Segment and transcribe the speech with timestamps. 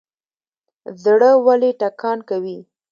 [1.03, 2.57] زړه ولې ټکان کوي؟